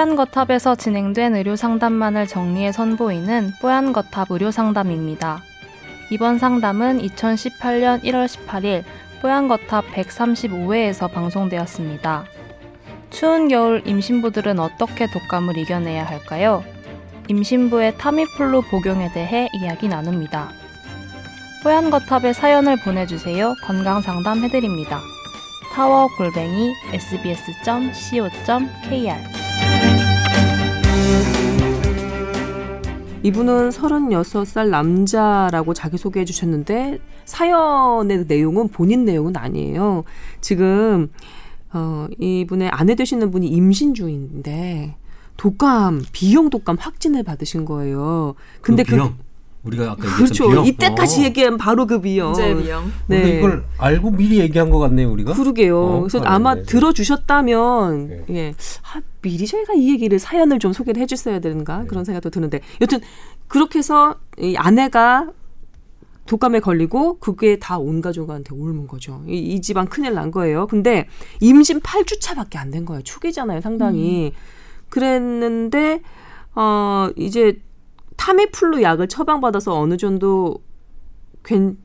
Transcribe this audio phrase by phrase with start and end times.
[0.00, 5.42] 뽀얀거탑에서 진행된 의료 상담만을 정리해 선보이는 뽀얀거탑 의료 상담입니다.
[6.08, 8.82] 이번 상담은 2018년 1월 18일
[9.20, 12.24] 뽀얀거탑 135회에서 방송되었습니다.
[13.10, 16.64] 추운 겨울 임신부들은 어떻게 독감을 이겨내야 할까요?
[17.28, 20.48] 임신부의 타미플루 복용에 대해 이야기 나눕니다.
[21.62, 23.54] 뽀얀거탑에 사연을 보내주세요.
[23.64, 25.02] 건강상담 해드립니다.
[25.74, 28.30] 타워 골뱅이 sbs.co.kr
[33.22, 40.04] 이분은 36살 남자라고 자기소개해 주셨는데 사연의 내용은 본인 내용은 아니에요.
[40.40, 41.10] 지금
[41.72, 44.96] 어, 이분의 아내 되시는 분이 임신 중인데
[45.36, 48.34] 독감, 비형 독감 확진을 받으신 거예요.
[48.62, 49.16] 근데 그 비형
[49.62, 50.48] 우리가 아까 그렇죠.
[50.48, 50.64] 비형.
[50.66, 51.24] 이때까지 어.
[51.24, 52.30] 얘기한 바로 그.
[52.32, 52.90] 이제 비형.
[53.08, 55.34] 우리가 이걸 알고 미리 얘기한 것 같네요, 우리가.
[55.34, 55.78] 그러게요.
[55.78, 56.62] 어, 그래서 네, 아마 네.
[56.62, 58.24] 들어주셨다면 네.
[58.30, 61.40] 예, 아, 미리 저희가 이 얘기를 사연을 좀 소개를 해줬어야 네.
[61.40, 63.00] 되는가 그런 생각도 드는데 여튼
[63.48, 65.28] 그렇게 해서 이 아내가
[66.26, 69.22] 독감에 걸리고 그게 다 온 가족한테 옮은 거죠.
[69.26, 70.68] 이, 이 집안 큰일 난 거예요.
[70.68, 71.06] 근데
[71.40, 73.02] 임신 8주차밖에 안 된 거예요.
[73.02, 74.32] 초기잖아요, 상당히.
[74.88, 76.00] 그랬는데
[76.54, 77.60] 어 이제
[78.20, 80.58] 타미플루 약을 처방받아서 어느 정도
[81.42, 81.78] 괜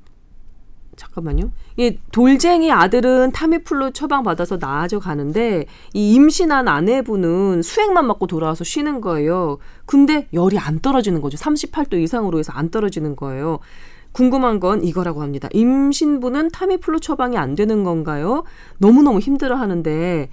[0.98, 1.52] 잠깐만요.
[1.78, 9.60] 이 돌쟁이 아들은 타미플루 처방받아서 나아져 가는데 이 임신한 아내분은 수액만 맞고 돌아와서 쉬는 거예요.
[9.86, 11.38] 근데 열이 안 떨어지는 거죠.
[11.38, 13.60] 38도 이상으로 해서 안 떨어지는 거예요.
[14.12, 15.48] 궁금한 건 이거라고 합니다.
[15.54, 18.44] 임신부는 타미플루 처방이 안 되는 건가요?
[18.78, 20.30] 너무너무 힘들어 하는데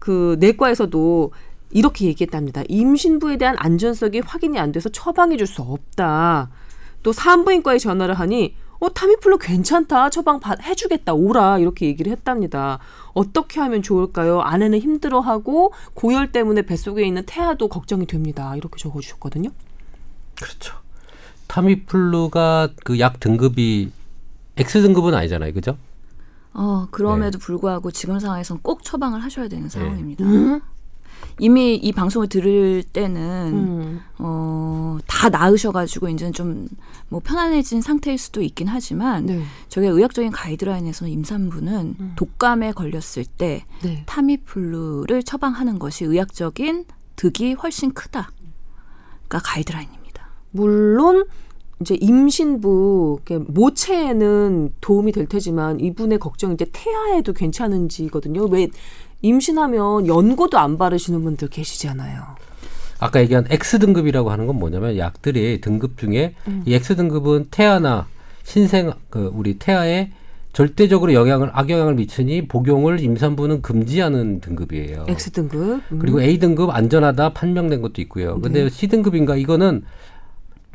[0.00, 1.32] 그 내과에서도
[1.74, 2.62] 이렇게 얘기했답니다.
[2.68, 6.48] 임신부에 대한 안전성이 확인이 안 돼서 처방해 줄 수 없다.
[7.02, 12.78] 또 산부인과에 전화를 하니 어 타미플루 괜찮다 처방 받, 해주겠다 오라 이렇게 얘기를 했답니다.
[13.12, 14.40] 어떻게 하면 좋을까요?
[14.40, 18.56] 아내는 힘들어하고 고열 때문에 뱃속에 있는 태아도 걱정이 됩니다.
[18.56, 19.50] 이렇게 적어주셨거든요.
[20.36, 20.76] 그렇죠.
[21.48, 23.90] 타미플루가 그 약 등급이
[24.56, 25.76] X 등급은 아니잖아요, 그죠?
[26.52, 30.24] 어, 그럼에도 불구하고 지금 상황에선 꼭 처방을 하셔야 되는 상황입니다.
[30.24, 30.60] 음?
[31.38, 34.00] 이미 이 방송을 들을 때는 음.
[34.18, 36.68] 어, 다 나으셔가지고 이제는 좀
[37.14, 39.42] 뭐 편안해진 상태일 수도 있긴 하지만 네.
[39.68, 42.12] 저게 의학적인 가이드라인에서는 임산부는 음.
[42.16, 44.02] 독감에 걸렸을 때 네.
[44.06, 48.32] 타미플루를 처방하는 것이 의학적인 득이 훨씬 크다가
[49.28, 50.28] 가이드라인입니다.
[50.50, 51.26] 물론
[51.80, 58.46] 이제 임신부 모체에는 도움이 될 테지만 이분의 걱정이 이제 태아에도 괜찮은지거든요.
[58.46, 58.68] 왜
[59.24, 62.22] 임신하면 연고도 안 바르시는 분들 계시잖아요.
[63.00, 66.62] 아까 얘기한 X 등급이라고 하는 건 뭐냐면 약들이 등급 중에 음.
[66.66, 68.06] 이 X 등급은 태아나
[68.42, 70.10] 신생 그 우리 태아에
[70.52, 75.06] 절대적으로 영향을 악영향을 미치니 복용을 임산부는 금지하는 등급이에요.
[75.08, 75.80] X 등급.
[75.90, 75.98] 음.
[75.98, 78.38] 그리고 A 등급 안전하다 판명된 것도 있고요.
[78.40, 78.70] 근데 네.
[78.70, 79.84] C 등급인가 이거는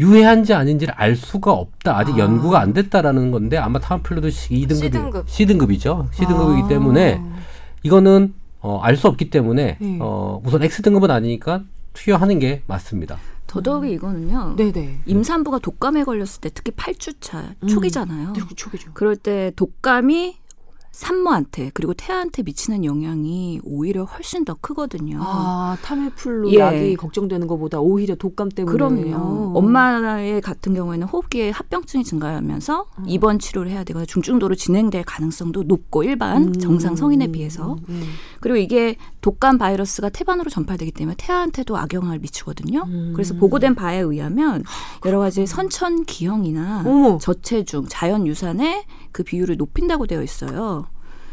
[0.01, 1.97] 유해한지 아닌지를 알 수가 없다.
[1.97, 2.17] 아직 아.
[2.19, 5.29] 연구가 안 됐다라는 건데 아마 C 등급이 C등급.
[5.29, 6.07] C 등급이죠.
[6.13, 6.67] C 등급이기 아.
[6.67, 7.21] 때문에
[7.84, 9.97] 이거는 어, 알 수 없기 때문에 네.
[10.01, 11.63] 어, 우선 X 등급은 아니니까
[11.94, 13.17] 투여하는 게 맞습니다.
[13.47, 14.56] 더더욱이 이거는요.
[14.57, 15.01] 네네.
[15.06, 18.34] 임산부가 독감에 걸렸을 때 특히 8주차 초기잖아요.
[18.34, 18.91] 네, 초기죠.
[18.94, 20.38] 그럴 때 독감이
[20.91, 25.19] 산모한테 그리고 태아한테 미치는 영향이 오히려 훨씬 더 크거든요.
[25.22, 26.59] 아 타미플루 예.
[26.59, 28.72] 약이 걱정되는 것보다 오히려 독감 때문에.
[28.72, 29.57] 그럼요.
[29.57, 33.03] 엄마의 같은 경우에는 호흡기에 합병증이 증가하면서 음.
[33.07, 36.53] 입원 치료를 해야 되고 중증도로 진행될 가능성도 높고 일반 음.
[36.53, 38.03] 정상 성인에 비해서 음.
[38.39, 42.83] 그리고 이게 독감 바이러스가 태반으로 전파되기 때문에 태아한테도 악영향을 미치거든요.
[42.88, 43.11] 음.
[43.13, 44.63] 그래서 보고된 바에 의하면
[45.05, 47.17] 여러 가지 선천 기형이나 어머.
[47.17, 50.88] 저체중, 자연 유산의 그 비율을 높인다고 되어 있어요.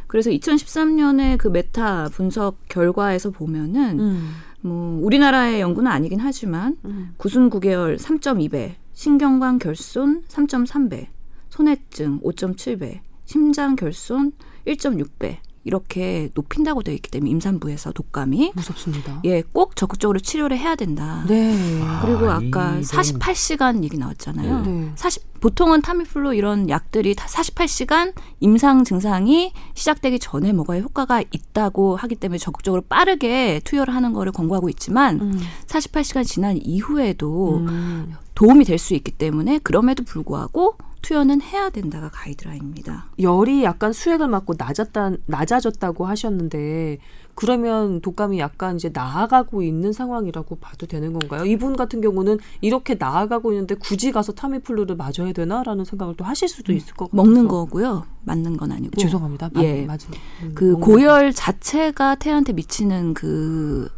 [0.07, 4.31] 그래서 2013년에 그 메타 분석 결과에서 보면은 음.
[4.61, 7.15] 뭐 우리나라의 연구는 아니긴 하지만 음.
[7.17, 11.07] 구순 9개월 3.2배, 신경관 결손 3.3배,
[11.51, 14.33] 소뇌증 5.7배, 심장 결손
[14.67, 19.21] 1.6배 이렇게 높인다고 되어 있기 때문에 임산부에서 독감이 무섭습니다.
[19.25, 21.25] 예, 꼭 적극적으로 치료를 해야 된다.
[21.27, 21.55] 네.
[22.03, 24.63] 그리고 아, 아까 이건- 48시간 얘기 나왔잖아요.
[24.63, 24.93] 네.
[24.95, 32.15] 40 보통은 타미플루 이런 약들이 다 48시간 임상 증상이 시작되기 전에 먹어야 효과가 있다고 하기
[32.15, 35.41] 때문에 적극적으로 빠르게 투여를 하는 거를 권고하고 있지만 음.
[35.67, 38.15] 48시간 지난 이후에도 음.
[38.35, 43.11] 도움이 될 수 있기 때문에 그럼에도 불구하고 투여는 해야 된다가 가이드라인입니다.
[43.21, 46.99] 열이 약간 수액을 맞고 낮았다 낮아졌다고 하셨는데
[47.37, 51.45] 그러면 독감이 약간 이제 나아가고 있는 상황이라고 봐도 되는 건가요?
[51.45, 56.73] 이분 같은 경우는 이렇게 나아가고 있는데 굳이 가서 타미플루를 맞아야 되나라는 생각을 또 하실 수도
[56.73, 57.23] 있을 것 같아요.
[57.23, 58.05] 먹는 거고요.
[58.25, 59.01] 맞는 건 아니고.
[59.01, 59.51] 죄송합니다.
[59.59, 59.83] 예.
[59.87, 63.89] 맞, 맞, 음, 그 고열 자체가 태아한테 미치는 그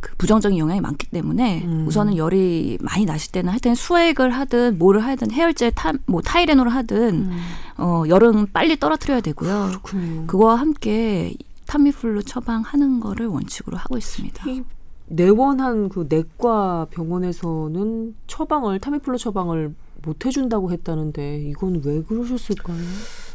[0.00, 1.84] 그 부정적인 영향이 많기 때문에 음.
[1.86, 7.30] 우선은 열이 많이 나실 때는 하여튼 수액을 하든 뭐를 하든 해열제 타, 뭐 타이레놀을 하든
[7.78, 9.68] 어 열은 빨리 떨어뜨려야 되고요.
[9.68, 10.26] 그렇군요.
[10.26, 11.34] 그거와 함께
[11.66, 14.50] 타미플루 처방하는 거를 원칙으로 하고 있습니다.
[14.50, 14.62] 이
[15.06, 22.78] 내원한 그 내과 병원에서는 처방을 타미플루 처방을 못 해준다고 했다는데 이건 왜 그러셨을까요?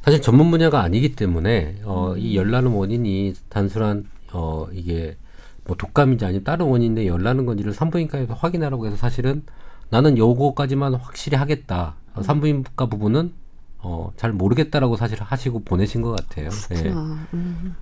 [0.04, 5.16] 사실 전문 분야가 아니기 때문에 어, 이 열나는 원인이 단순한 어, 이게
[5.66, 9.44] 뭐 독감인지 아니면 다른 원인인데 열나는 건지를 산부인과에서 확인하라고 해서 사실은
[9.90, 11.96] 나는 요거까지만 확실히 하겠다.
[12.16, 13.34] 어, 산부인과 부분은
[13.80, 16.50] 어, 잘 모르겠다라고 사실 하시고 보내신 것 같아요.
[16.72, 16.92] 예.
[16.94, 17.76] 아, 음.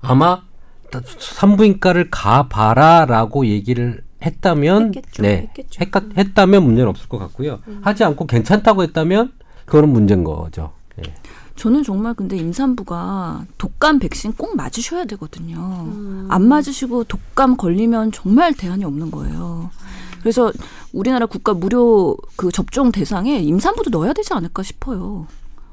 [0.00, 0.42] 아마
[0.90, 5.80] 다- 산부인과를 가봐라라고 얘기를 했다면 했겠죠, 네 했겠죠.
[5.80, 5.88] 했,
[6.18, 7.60] 했다면 문제는 없을 것 같고요.
[7.82, 9.32] 하지 않고 괜찮다고 했다면
[9.64, 10.72] 그거는 문제인 거죠.
[10.98, 11.14] 예.
[11.62, 15.58] 저는 정말 근데 임산부가 독감 백신 꼭 맞으셔야 되거든요.
[15.94, 16.26] 음.
[16.28, 19.70] 안 맞으시고 독감 걸리면 정말 대안이 없는 거예요.
[20.18, 20.52] 그래서
[20.92, 25.28] 우리나라 국가 무료 그 접종 대상에 임산부도 넣어야 되지 않을까 싶어요.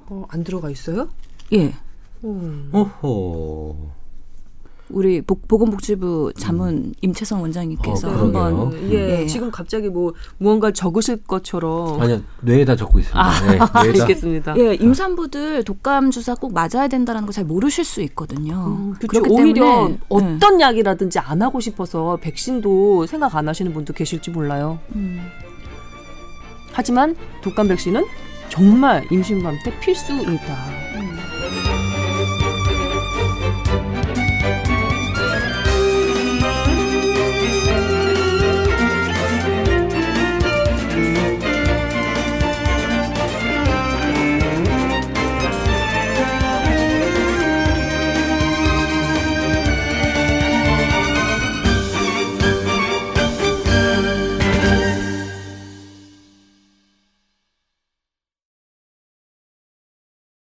[0.06, 1.10] 어, 안 들어가 있어요?
[1.54, 1.74] 예.
[2.24, 2.70] 음.
[2.72, 3.90] 오호.
[4.90, 8.74] 우리 복, 보건복지부 자문 임채성 원장님께서 어, 한번.
[8.92, 9.26] 예, 예.
[9.28, 13.32] 지금 갑자기 뭐 무언가를 적으실 것처럼 아니요 뇌에다 적고 있습니다.
[13.42, 13.80] 네, 뇌에다.
[13.80, 14.58] 알겠습니다.
[14.58, 18.56] 예, 임산부들 독감 주사 꼭 맞아야 된다는 거 잘 모르실 수 있거든요.
[18.80, 19.22] 음, 그렇죠.
[19.22, 20.00] 그렇기 오히려 때문에 네.
[20.10, 24.80] 어떤 약이라든지 안 하고 싶어서 백신도 생각 안 하시는 분도 계실지 몰라요.
[24.96, 25.22] 음.
[26.72, 28.04] 하지만 독감 백신은
[28.50, 30.79] 정말 임신맘 때 필수이다.